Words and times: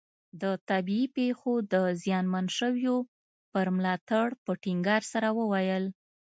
د 0.41 0.43
طبیعي 0.69 1.05
پېښو 1.17 1.53
د 1.73 1.75
زیانمنو 2.03 2.51
شویو 2.57 2.97
پر 3.51 3.65
ملاتړ 3.77 4.25
په 4.43 4.51
ټینګار 4.63 5.01
سره 5.13 5.27
وویل. 5.39 5.85